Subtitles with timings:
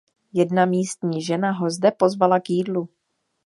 [0.33, 2.89] Jedna místní žena ho zde pozvala k jídlu.